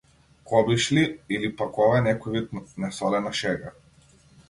[0.49, 1.03] Кобиш ли
[1.37, 3.75] или пак ова е некој вид несолена шега?